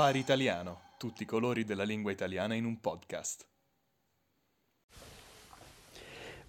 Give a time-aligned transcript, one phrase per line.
[0.00, 3.44] Safari Italiano, tutti i colori della lingua italiana in un podcast.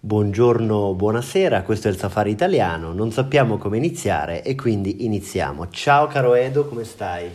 [0.00, 5.68] Buongiorno, buonasera, questo è il Safari Italiano, non sappiamo come iniziare e quindi iniziamo.
[5.68, 7.28] Ciao caro Edo, come stai?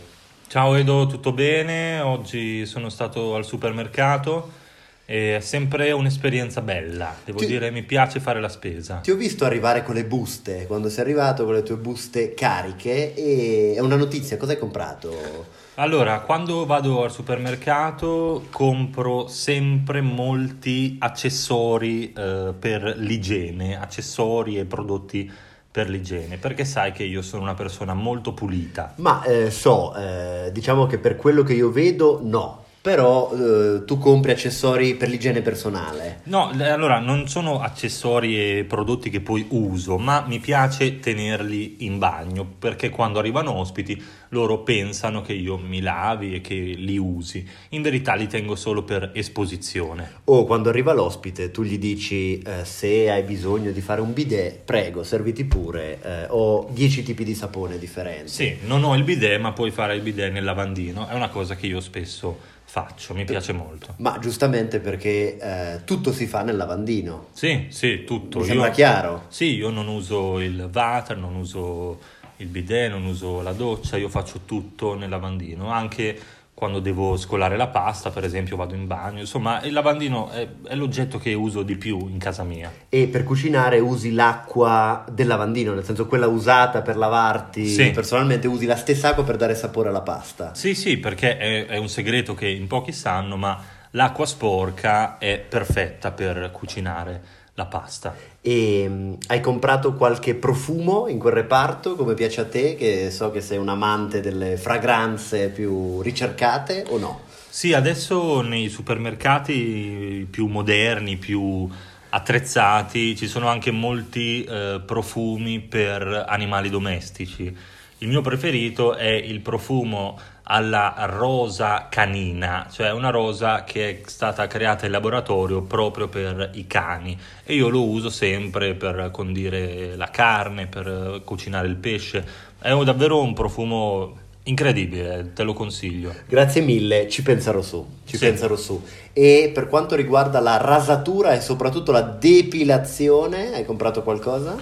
[0.48, 2.00] Ciao Edo, tutto bene?
[2.00, 4.66] Oggi sono stato al supermercato
[5.04, 7.46] è sempre un'esperienza bella, devo Ti...
[7.46, 8.96] dire, mi piace fare la spesa.
[8.96, 13.14] Ti ho visto arrivare con le buste, quando sei arrivato con le tue buste cariche
[13.14, 15.66] e è una notizia, cosa hai comprato?
[15.80, 25.30] Allora, quando vado al supermercato compro sempre molti accessori eh, per l'igiene, accessori e prodotti
[25.70, 28.94] per l'igiene, perché sai che io sono una persona molto pulita.
[28.96, 33.98] Ma eh, so, eh, diciamo che per quello che io vedo, no però eh, tu
[33.98, 36.20] compri accessori per l'igiene personale.
[36.22, 41.98] No, allora non sono accessori e prodotti che poi uso, ma mi piace tenerli in
[41.98, 47.46] bagno perché quando arrivano ospiti loro pensano che io mi lavi e che li usi.
[47.70, 50.20] In verità li tengo solo per esposizione.
[50.24, 54.60] O quando arriva l'ospite tu gli dici eh, se hai bisogno di fare un bidet,
[54.64, 55.98] prego, serviti pure.
[56.02, 58.30] Eh, ho 10 tipi di sapone differenti.
[58.30, 61.06] Sì, non ho il bidet, ma puoi fare il bidet nel lavandino.
[61.06, 63.94] È una cosa che io spesso faccio, mi piace molto.
[63.96, 67.28] Ma giustamente perché eh, tutto si fa nel lavandino.
[67.32, 68.40] Sì, sì, tutto.
[68.40, 69.24] Mi sembra io, chiaro?
[69.28, 71.98] Sì, io non uso il water, non uso
[72.36, 76.20] il bidet, non uso la doccia, io faccio tutto nel lavandino, anche
[76.58, 79.20] quando devo scolare la pasta, per esempio, vado in bagno.
[79.20, 82.68] Insomma, il lavandino è, è, l'oggetto che uso di più in casa mia.
[82.88, 87.92] E per cucinare usi l'acqua del lavandino, nel senso quella usata per lavarti sì.
[87.92, 90.52] personalmente, usi la stessa acqua per dare sapore alla pasta?
[90.56, 95.38] Sì, sì, perché è, è un segreto che in pochi sanno, ma l'acqua sporca è
[95.38, 97.22] perfetta per cucinare
[97.58, 98.14] la pasta.
[98.40, 103.32] E um, hai comprato qualche profumo in quel reparto, come piace a te, che so
[103.32, 107.20] che sei un amante delle fragranze più ricercate o no?
[107.48, 111.68] Sì, adesso nei supermercati più moderni, più
[112.10, 117.54] attrezzati, ci sono anche molti eh, profumi per animali domestici.
[118.00, 120.16] Il mio preferito è il profumo
[120.50, 126.66] alla rosa canina, cioè una rosa che è stata creata in laboratorio proprio per i
[126.66, 132.24] cani e io lo uso sempre per condire la carne, per cucinare il pesce.
[132.58, 136.14] È davvero un profumo incredibile, te lo consiglio.
[136.26, 138.24] Grazie mille, ci penserò su, ci sì.
[138.24, 138.82] penserò su.
[139.12, 144.56] E per quanto riguarda la rasatura e soprattutto la depilazione, hai comprato qualcosa?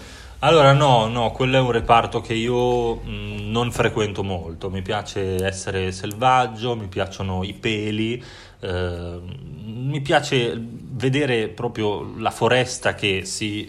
[0.47, 4.81] Allora no, no, quello è un reparto che io mh, mm, non frequento molto, mi
[4.81, 8.23] piace essere selvaggio, mi piacciono i peli,
[8.61, 9.21] eh,
[9.65, 13.69] mi piace vedere proprio la foresta che, si,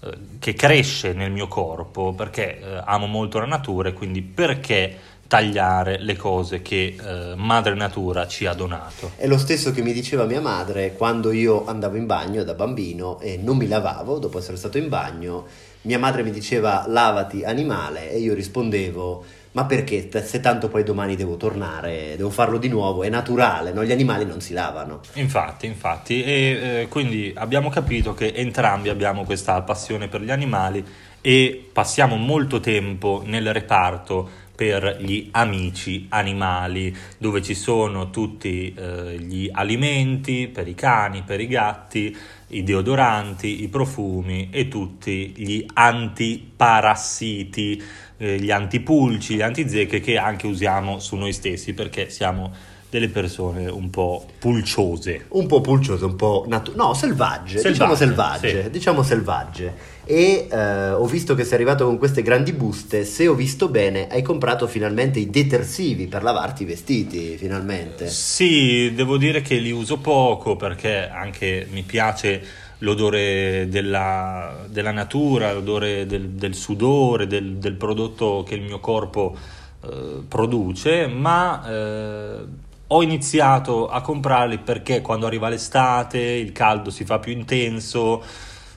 [0.00, 4.98] eh, che cresce nel mio corpo, perché eh, amo molto la natura e quindi perché
[5.28, 9.12] tagliare le cose che eh, madre natura ci ha donato.
[9.16, 13.18] È lo stesso che mi diceva mia madre quando io andavo in bagno da bambino
[13.20, 15.46] e non mi lavavo dopo essere stato in bagno
[15.88, 21.16] mia madre mi diceva lavati animale e io rispondevo ma perché se tanto poi domani
[21.16, 23.82] devo tornare, devo farlo di nuovo, è naturale, no?
[23.82, 25.00] gli animali non si lavano.
[25.14, 30.84] Infatti, infatti, e eh, quindi abbiamo capito che entrambi abbiamo questa passione per gli animali
[31.22, 34.28] e passiamo molto tempo nel reparto
[34.58, 41.40] per gli amici animali, dove ci sono tutti eh, gli alimenti per i cani, per
[41.40, 42.16] i gatti,
[42.48, 47.82] i deodoranti, i profumi e tutti gli antiparassiti,
[48.16, 53.68] eh, gli antipulci, gli antizecche che anche usiamo su noi stessi perché siamo delle persone
[53.68, 55.26] un po' pulciose.
[55.28, 58.70] Un po' pulciose, un po' natu- no, selvagge, selvagge diciamo selvagge, sì.
[58.70, 59.96] diciamo selvagge.
[60.04, 64.08] E eh, ho visto che sei arrivato con queste grandi buste, se ho visto bene,
[64.08, 68.08] hai comprato finalmente i detersivi per lavarti i vestiti, finalmente.
[68.08, 72.42] Sì, devo dire che li uso poco perché anche mi piace
[72.78, 79.36] l'odore della, della natura, l'odore del, del sudore, del, del, prodotto che il mio corpo
[79.84, 87.04] eh, produce, ma eh, ho iniziato a comprarli perché quando arriva l'estate il caldo si
[87.04, 88.22] fa più intenso,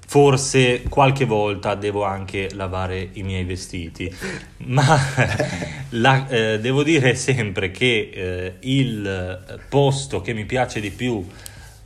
[0.06, 4.14] forse qualche volta devo anche lavare i miei vestiti,
[4.68, 5.00] ma
[5.90, 11.26] la, eh, devo dire sempre che eh, il posto che mi piace di più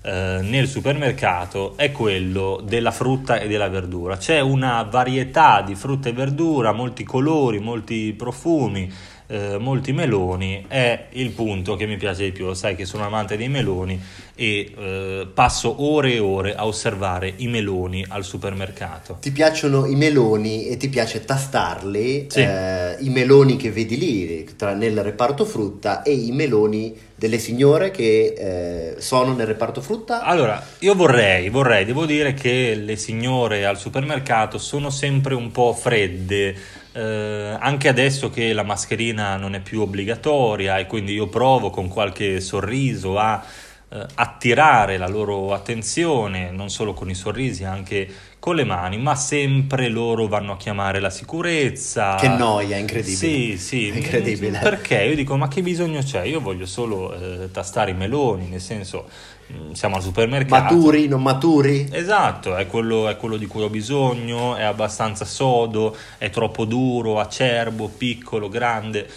[0.01, 4.17] eh, nel supermercato è quello della frutta e della verdura.
[4.17, 8.91] C'è una varietà di frutta e verdura, molti colori, molti profumi
[9.27, 12.45] eh, molti meloni è il punto che mi piace di più.
[12.45, 13.99] Lo sai che sono amante dei meloni
[14.35, 19.17] e eh, passo ore e ore a osservare i meloni al supermercato.
[19.21, 22.41] Ti piacciono i meloni e ti piace tastarli, Sì.
[22.41, 27.91] eh, i meloni che vedi lì tra- nel reparto frutta e i meloni delle signore
[27.91, 30.21] che eh, sono nel reparto frutta.
[30.23, 35.73] Allora, io vorrei, vorrei, devo dire che le signore al supermercato sono sempre un po'
[35.73, 36.55] fredde,
[36.95, 41.89] eh, anche adesso che la mascherina non è più obbligatoria e quindi io provo con
[41.89, 43.43] qualche sorriso a
[43.89, 48.07] eh, attirare la loro attenzione, non solo con i sorrisi, anche
[48.45, 52.13] con le mani, ma sempre loro vanno a chiamare la sicurezza.
[52.13, 53.17] Che noia, incredibile.
[53.17, 54.59] Sì, sì, Incredibile.
[54.59, 56.25] Perché io dico, ma che bisogno c'è?
[56.25, 59.09] Io voglio solo eh, tastare i meloni, nel senso,
[59.47, 60.75] mh, siamo al supermercato.
[60.75, 61.89] Maturi, non maturi?
[61.91, 67.19] Esatto, è quello, è quello di cui ho bisogno, è abbastanza sodo, è troppo duro,
[67.19, 69.09] acerbo, piccolo, grande.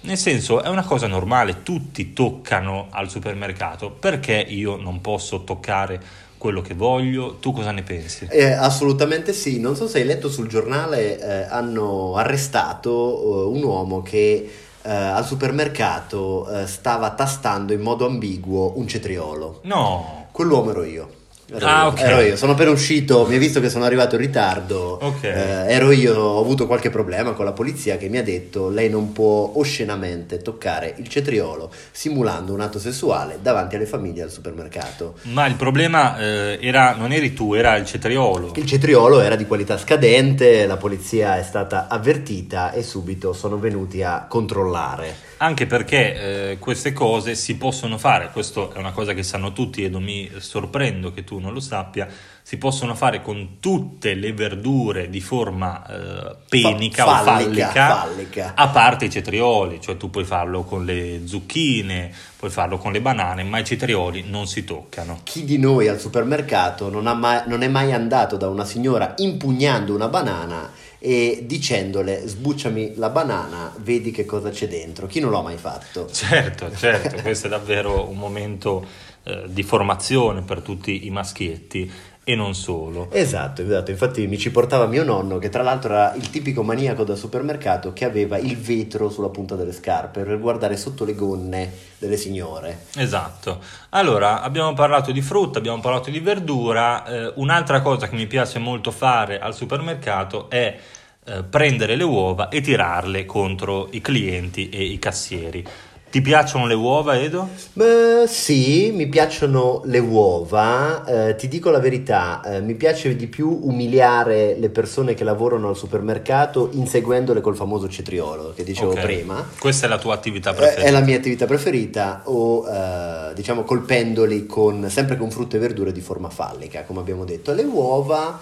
[0.00, 6.23] Nel senso, è una cosa normale, tutti toccano al supermercato, perché io non posso toccare
[6.44, 7.36] quello che voglio?
[7.36, 8.28] Tu cosa ne pensi?
[8.30, 13.62] Eh, assolutamente sì, non so se hai letto sul giornale, eh, hanno arrestato eh, un
[13.62, 14.50] uomo che
[14.82, 19.60] eh, al supermercato eh, stava tastando in modo ambiguo un cetriolo.
[19.62, 21.08] No, Quell'uomo ero io.
[21.46, 22.00] Ero, Ah, io, ok.
[22.00, 25.24] ero io, sono appena uscito, mi ha visto che sono arrivato in ritardo, Ok.
[25.24, 25.30] eh,
[25.68, 29.12] ero io, ho avuto qualche problema con la polizia che mi ha detto lei non
[29.12, 35.16] può oscenamente toccare il cetriolo simulando un atto sessuale davanti alle famiglie al supermercato.
[35.24, 38.52] ma il problema eh, era, non eri tu, era il cetriolo.
[38.54, 44.02] Il cetriolo era di qualità scadente, la polizia è stata avvertita e subito sono venuti
[44.02, 45.32] a controllare.
[45.38, 49.84] Anche perché eh, queste cose si possono fare, questo è una cosa che sanno tutti
[49.84, 52.08] e non mi sorprendo che tu non lo sappia,
[52.42, 57.94] si possono fare con tutte le verdure di forma eh, penica Fa- o fallica, fallica,
[57.96, 58.52] fallica.
[58.54, 63.00] a parte i cetrioli, cioè tu puoi farlo con le zucchine, puoi farlo con le
[63.00, 65.20] banane, ma i cetrioli non si toccano.
[65.22, 69.14] Chi di noi al supermercato non, ha mai- non è mai andato da una signora
[69.16, 70.70] impugnando una banana
[71.04, 75.06] e dicendole sbucciami la banana, vedi che cosa c'è dentro?
[75.06, 76.08] Chi non l'ha mai fatto?
[76.10, 78.86] Certo, certo, questo è davvero un momento
[79.24, 81.92] eh, di formazione per tutti i maschietti
[82.24, 83.08] e non solo.
[83.12, 87.04] Esatto, esatto, infatti mi ci portava mio nonno che tra l'altro era il tipico maniaco
[87.04, 91.70] da supermercato che aveva il vetro sulla punta delle scarpe per guardare sotto le gonne
[91.98, 92.86] delle signore.
[92.96, 93.60] Esatto.
[93.90, 97.04] Allora, abbiamo parlato di frutta, abbiamo parlato di verdura.
[97.04, 100.78] eh, un'altra cosa che mi piace molto fare al supermercato è
[101.26, 105.64] eh, prendere le uova e tirarle contro i clienti e i cassieri.
[106.14, 107.48] Ti piacciono le uova, Edo?
[107.72, 113.26] Beh, sì, mi piacciono le uova, eh, ti dico la verità, eh, mi piace di
[113.26, 119.00] più umiliare le persone che lavorano al supermercato inseguendole col famoso cetriolo che dicevo Ok.
[119.00, 119.44] prima.
[119.58, 120.86] Questa è la tua attività Eh, preferita.
[120.86, 125.90] È la mia attività preferita o eh, diciamo colpendoli con, sempre con frutta e verdure
[125.90, 127.52] di forma fallica, come abbiamo detto.
[127.52, 128.38] Le uova,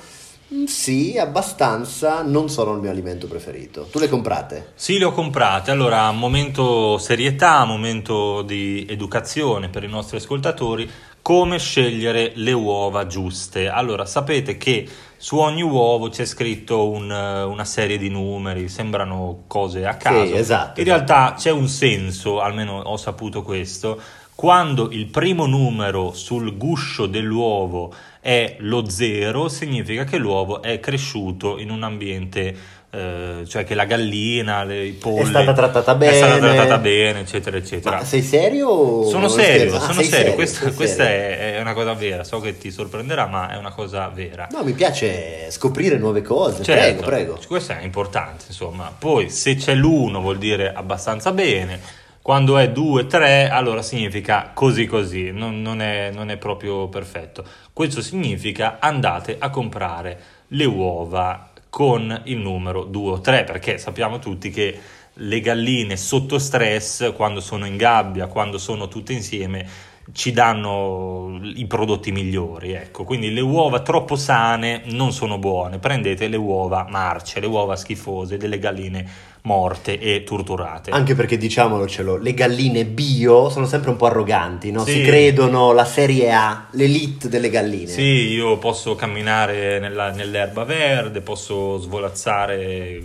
[0.67, 3.89] sì, abbastanza, non sono il mio alimento preferito.
[3.91, 4.73] Tu le comprate?
[4.75, 5.71] Sì, le ho comprate.
[5.71, 10.91] Allora, momento serietà, momento di educazione per i nostri ascoltatori.
[11.23, 13.69] Come scegliere le uova giuste?
[13.69, 19.87] Allora, sapete che su ogni uovo c'è scritto un, una serie di numeri, sembrano cose
[19.87, 20.35] a caso.
[20.35, 24.01] esatto, In realtà c'è un senso, almeno ho saputo questo.
[24.43, 31.61] Quando il primo numero sul guscio dell'uovo è lo zero, significa che l'uovo è cresciuto
[31.61, 32.57] in un ambiente,
[32.91, 36.55] eh, cioè che la gallina, le, i polli, È stata trattata è stata bene.
[36.55, 37.99] trattata bene, eccetera, eccetera.
[37.99, 39.05] Ma sei serio?
[39.05, 39.77] Sono serio?
[39.77, 41.37] Ah, sono sei serio, questa, questa serio.
[41.37, 44.49] è, è una cosa vera, so che ti sorprenderà, ma è una cosa vera.
[44.51, 47.39] No, mi piace scoprire nuove cose, Certo, prego, prego.
[47.47, 48.93] Questo è importante, insomma.
[48.99, 54.87] Poi se c'è l'uno vuol dire abbastanza bene, quando è 2, 3, allora significa così
[54.87, 57.45] così, non, non è, non è proprio perfetto.
[57.73, 64.21] Questo significa andate a comprare le uova con il numero 2 o 3, perché sappiamo
[64.21, 64.79] tutti che
[65.15, 69.67] le galline sotto stress, quando sono in gabbia, quando sono tutte insieme,
[70.13, 73.05] ci danno i prodotti migliori, ecco.
[73.05, 75.79] Quindi le uova troppo sane non sono buone.
[75.79, 80.91] Prendete le uova marce, le uova schifose delle galline morte e torturate.
[80.93, 84.85] Anche perché diciamocelo, le galline bio sono sempre un po' arroganti, no?
[84.85, 84.93] Sì.
[84.93, 87.89] Si credono la serie A, l'elite delle galline.
[87.89, 93.01] Sì, io posso camminare nella- nell'erba verde, posso svolazzare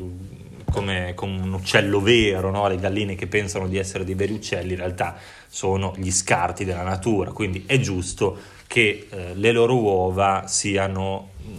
[0.72, 2.68] come, come un uccello vero, no?
[2.68, 5.16] le galline che pensano di essere dei veri uccelli in realtà
[5.48, 11.52] sono gli scarti della natura, quindi è giusto che eh, le loro uova siano mh,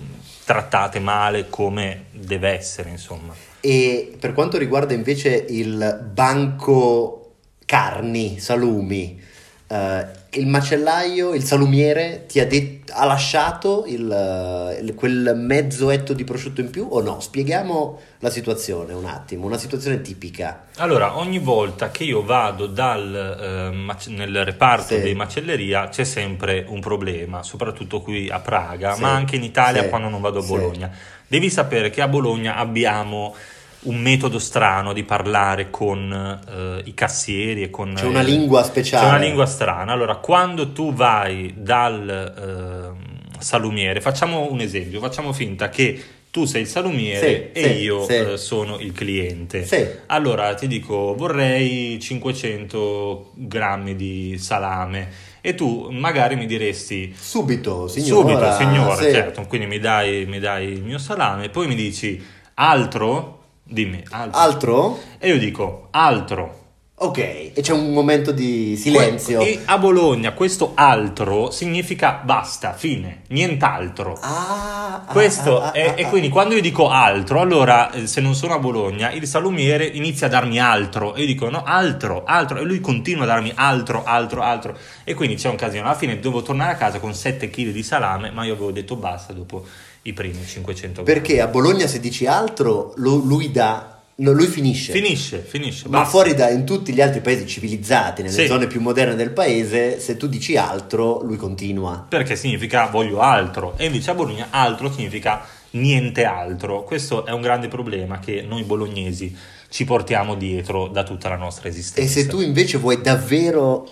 [0.45, 3.35] trattate male come deve essere, insomma.
[3.61, 7.19] E per quanto riguarda invece il banco
[7.65, 9.21] carni, salumi,
[9.67, 16.13] eh, il macellaio, il salumiere ti ha, det- ha lasciato il, il- quel mezzo etto
[16.13, 17.19] di prosciutto in più o no?
[17.21, 20.67] Spieghiamo la situazione un attimo, una situazione tipica.
[20.77, 25.01] Allora, ogni volta che io vado dal, eh, mac- nel reparto Sì.
[25.01, 29.01] di macelleria c'è sempre un problema, soprattutto qui a Praga, Sì.
[29.01, 29.89] ma anche in Italia Sì.
[29.89, 30.43] quando non vado a.
[30.43, 30.91] Bologna.
[31.27, 33.35] Devi sapere che a Bologna abbiamo
[33.81, 37.95] un metodo strano di parlare con eh, i cassieri e con...
[37.95, 39.05] C'è una eh, lingua speciale.
[39.05, 39.93] C'è una lingua strana.
[39.93, 46.63] Allora, quando tu vai dal ehm, salumiere, facciamo un esempio, facciamo finta che tu sei
[46.63, 48.15] il salumiere Sì, e sì, io sì.
[48.15, 49.65] eh, sono il cliente.
[50.07, 55.09] Allora ti dico vorrei 500 grammi di salame
[55.41, 58.53] e tu magari mi diresti Subito, signora.
[58.53, 62.23] subito signora, certo, quindi mi dai, mi dai il mio salame e poi mi dici
[62.55, 63.38] altro?
[63.69, 64.41] Dimmi altro.
[64.41, 64.99] Altro?
[65.19, 66.67] e io dico altro.
[67.01, 69.39] Ok, e c'è un momento di silenzio.
[69.39, 74.19] Que- E a Bologna questo altro significa basta, fine, nient'altro.
[74.21, 76.09] Ah, ah, Questo ah, è, ah, e ah.
[76.09, 80.27] quindi quando io dico altro, allora eh, se non sono a Bologna, il salumiere inizia
[80.27, 84.03] a darmi altro e io dico no, altro, altro e lui continua a darmi altro,
[84.03, 85.85] altro, altro e quindi c'è un casino.
[85.85, 88.97] Alla fine devo tornare a casa con 7 kg di salame, ma io avevo detto
[88.97, 89.65] basta dopo
[90.09, 91.19] i primi 500 grammi.
[91.21, 94.01] Perché a Bologna se dici altro, lo- lui dà...
[94.17, 94.93] no, lui finisce.
[94.93, 95.85] Finisce, finisce.
[95.89, 96.11] Ma basta.
[96.11, 98.47] fuori da in tutti gli altri paesi civilizzati, nelle Sì.
[98.47, 102.05] zone più moderne del paese, se tu dici altro, lui continua.
[102.09, 106.83] Perché significa voglio altro e invece a Bologna altro significa niente altro.
[106.83, 109.37] Questo è un grande problema che noi bolognesi
[109.69, 112.01] ci portiamo dietro da tutta la nostra esistenza.
[112.11, 113.87] E se tu invece vuoi davvero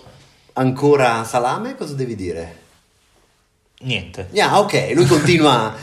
[0.53, 2.65] ancora salame, cosa devi dire?
[3.79, 4.29] Niente.
[4.39, 5.75] Ah, ok, lui continua.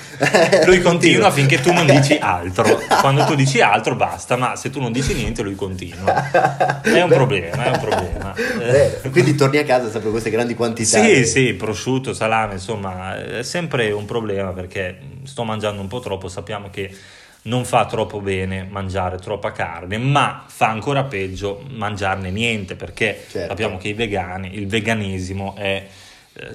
[0.67, 2.81] Lui continua finché tu non dici altro.
[3.01, 6.31] Quando tu dici altro basta, ma se tu non dici niente lui continua.
[6.83, 7.15] È un Beh.
[7.15, 8.35] problema, è un problema.
[8.35, 11.01] Eh, Quindi torni a casa sempre con queste grandi quantità.
[11.01, 16.27] Sì, sì, prosciutto, salame, insomma, è sempre un problema perché sto mangiando un po' troppo,
[16.27, 16.93] sappiamo che
[17.43, 23.49] non fa troppo bene mangiare troppa carne, ma fa ancora peggio mangiarne niente perché Certo.
[23.51, 25.87] sappiamo che i vegani, il veganesimo è
[26.33, 26.47] eh,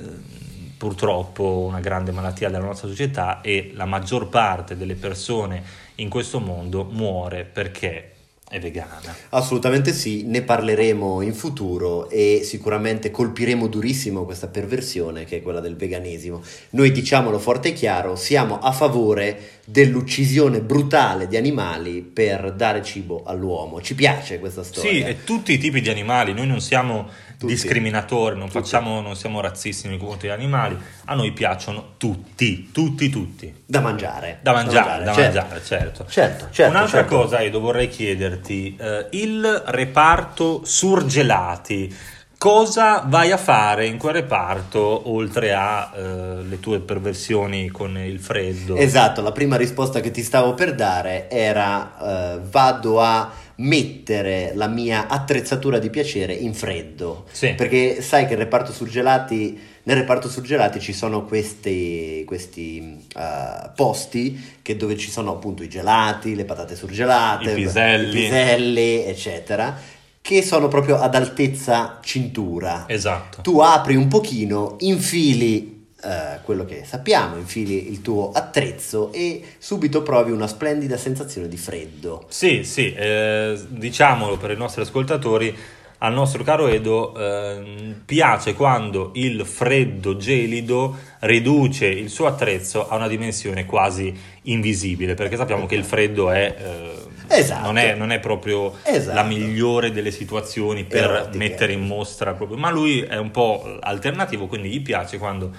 [0.80, 5.62] purtroppo una grande malattia della nostra società e la maggior parte delle persone
[5.96, 8.14] in questo mondo muore perché
[8.50, 9.16] è vegana.
[9.30, 15.60] Assolutamente sì, ne parleremo in futuro e sicuramente colpiremo durissimo questa perversione che è quella
[15.60, 16.42] del veganesimo.
[16.72, 23.24] Noi diciamolo forte e chiaro, siamo a favore dell'uccisione brutale di animali per dare cibo
[23.26, 23.82] all'uomo.
[23.82, 24.92] Ci piace questa storia.
[24.92, 27.08] Sì, e tutti i tipi di animali, noi non siamo
[27.40, 27.54] Tutti.
[27.54, 33.10] discriminatori, non, facciamo, non siamo razzisti nei confronti degli animali, a noi piacciono tutti, tutti,
[33.10, 33.64] tutti.
[33.66, 34.40] Da mangiare.
[34.42, 35.40] Da mangiare, da certo.
[35.40, 36.06] mangiare, certo.
[36.10, 36.72] Certo, certo.
[36.76, 37.16] Un'altra certo.
[37.16, 41.96] cosa, Edo, vorrei chiederti, eh, il reparto surgelati,
[42.38, 48.20] cosa vai a fare in quel reparto oltre a eh, le tue perversioni con il
[48.20, 48.76] freddo?
[48.76, 54.68] Esatto, la prima risposta che ti stavo per dare era eh, vado a mettere la
[54.68, 57.26] mia attrezzatura di piacere in freddo.
[57.32, 57.54] Sì.
[57.54, 64.58] Perché sai che il reparto surgelati, nel reparto surgelati ci sono questi, questi eh, posti
[64.62, 68.10] che dove ci sono appunto i gelati, le patate surgelate, I piselli.
[68.10, 69.78] i piselli, eccetera,
[70.22, 72.86] che sono proprio ad altezza cintura.
[72.88, 73.42] Esatto.
[73.42, 80.02] Tu apri un pochino, infili eh, quello che sappiamo, infili il tuo attrezzo e subito
[80.02, 82.26] provi una splendida sensazione di freddo.
[82.30, 85.56] Sì, sì, eh, diciamolo per i nostri ascoltatori,
[86.02, 92.96] al nostro caro Edo ehm, piace quando il freddo gelido riduce il suo attrezzo a
[92.96, 97.66] una dimensione quasi invisibile, perché sappiamo che il freddo è, eh, Esatto.
[97.66, 99.14] non, è non è proprio Esatto.
[99.14, 101.38] la migliore delle situazioni per Erotiche.
[101.38, 105.52] mettere in mostra, proprio, ma lui è un po' alternativo, quindi gli piace quando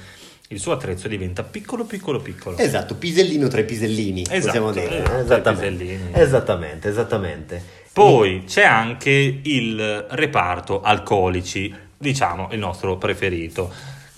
[0.53, 2.57] il suo attrezzo diventa piccolo, piccolo, piccolo.
[2.59, 4.97] Esatto, pisellino tra i pisellini, Esatto, possiamo dire.
[4.99, 5.99] i esattamente.
[6.13, 7.65] esattamente, esattamente.
[7.93, 13.73] Poi c'è anche il reparto alcolici, diciamo il nostro preferito.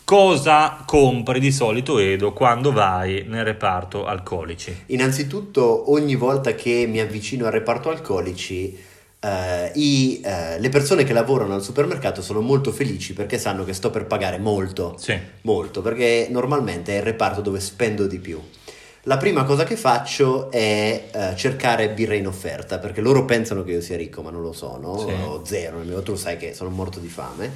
[0.05, 4.85] Cosa compri di solito Edo quando vai nel reparto alcolici?
[4.87, 8.75] Innanzitutto, ogni volta che mi avvicino al reparto alcolici,
[9.23, 13.73] eh, i, eh, le persone che lavorano al supermercato sono molto felici perché sanno che
[13.73, 14.97] sto per pagare molto.
[14.99, 15.17] Sì.
[15.43, 18.41] Molto, perché normalmente è il reparto dove spendo di più.
[19.07, 23.73] La prima cosa che faccio è eh, cercare birre in offerta, perché loro pensano che
[23.73, 25.07] io sia ricco, ma non lo sono, Sì.
[25.11, 27.51] ho zero nel mio, tu sai che sono morto di fame.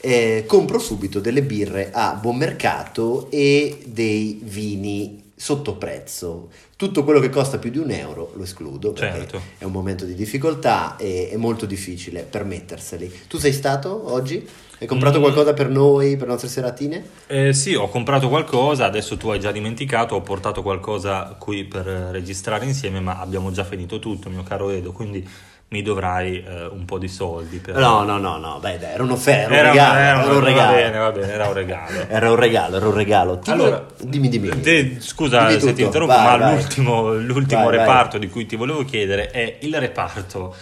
[0.00, 6.48] Eh, compro subito delle birre a buon mercato e dei vini sotto prezzo.
[6.76, 9.40] Tutto quello che costa più di un euro lo escludo perché Certo.
[9.58, 13.20] è un momento di difficoltà e è molto difficile permetterseli.
[13.28, 14.46] Tu sei stato oggi?
[14.80, 15.22] Hai comprato Mm.
[15.22, 17.04] qualcosa per noi, per le nostre seratine?
[17.26, 21.88] Eh, sì, ho comprato qualcosa, adesso tu hai già dimenticato, ho portato qualcosa qui per
[21.88, 25.26] eh, registrare insieme, ma abbiamo già finito tutto, mio caro Edo, quindi
[25.70, 27.58] mi dovrai eh, un po' di soldi.
[27.58, 27.76] Per...
[27.76, 30.46] No, no, no, no, beh, dai, era un'offerta, Era, era un regalo, era- un va
[30.46, 30.72] regalo.
[30.76, 31.98] bene, va bene, era un regalo.
[32.08, 33.38] Era un regalo, era un regalo.
[33.38, 34.48] Ti Allora, vo- dimmi, dimmi.
[34.60, 35.72] de- scusa Dimmi se tutto.
[35.74, 36.54] ti interrompo, Vai, ma vai.
[36.54, 37.76] l'ultimo, l'ultimo vai.
[37.78, 40.54] reparto di cui ti volevo chiedere è il reparto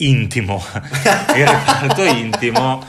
[0.00, 0.62] intimo.
[1.36, 2.84] il reparto intimo,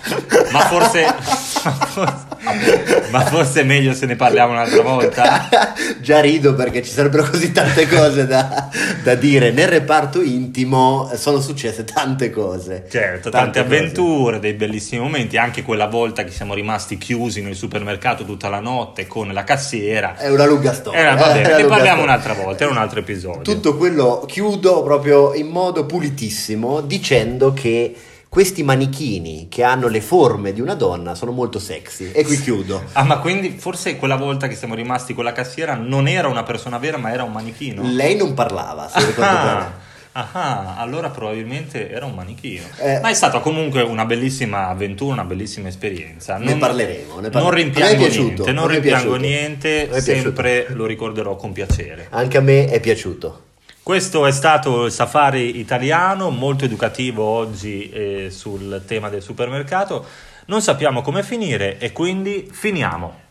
[0.51, 1.05] ma forse,
[1.63, 5.49] ma forse, ma forse è meglio se ne parliamo un'altra volta.
[6.01, 8.69] Già rido perché ci sarebbero così tante cose da,
[9.03, 9.51] da dire.
[9.51, 12.85] Nel reparto intimo sono successe tante cose.
[12.89, 13.75] Certo, tante, cose.
[13.75, 18.59] avventure, dei bellissimi momenti, anche quella volta che siamo rimasti chiusi nel supermercato tutta la
[18.59, 20.15] notte con la cassiera.
[20.17, 21.11] È una lunga storia.
[21.11, 22.03] Eh, va bene, ne parliamo storia.
[22.03, 23.41] un'altra volta, è un altro episodio.
[23.41, 27.95] Tutto quello chiudo proprio in modo pulitissimo dicendo che
[28.29, 32.11] questi manichini che hanno le forme di una donna sono molto sexy.
[32.13, 32.83] E qui chiudo.
[32.93, 36.43] Ah, ma quindi forse quella volta che siamo rimasti con la cassiera non era una
[36.43, 37.81] persona vera, ma era un manichino?
[37.83, 39.89] Lei non parlava, se ricordo bene.
[40.13, 42.65] Ah, ah, allora probabilmente era un manichino.
[42.79, 42.99] Eh.
[42.99, 46.37] Ma è stata comunque una bellissima avventura, una bellissima esperienza.
[46.37, 47.39] Ne parleremo, ne parleremo.
[47.39, 49.27] Non rimpiango piaciuto, niente, non è rimpiango piaciuto.
[49.27, 52.07] niente, sempre lo ricorderò con piacere.
[52.09, 53.49] Anche a me è piaciuto.
[53.83, 60.05] Questo è stato il safari italiano, molto educativo oggi eh, sul tema del supermercato.
[60.45, 63.30] Non sappiamo come finire e quindi finiamo.